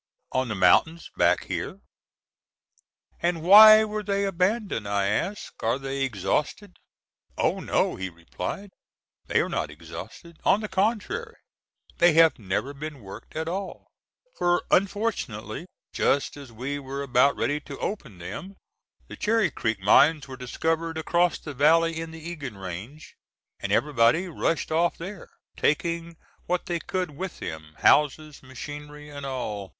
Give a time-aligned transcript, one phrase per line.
[0.31, 1.79] "On the mountains back here."
[3.21, 5.61] "And why were they abandoned?" I asked.
[5.61, 6.77] "Are they exhausted?"
[7.37, 8.71] "Oh, no," he replied,
[9.27, 11.35] "they are not exhausted; on the contrary,
[11.99, 13.91] they have never been worked at all,
[14.39, 18.55] for unfortunately, just as we were about ready to open them,
[19.07, 23.13] the Cherry Creek mines were discovered across the valley in the Egan range,
[23.59, 29.69] and everybody rushed off there, taking what they could with them—houses machinery, and all.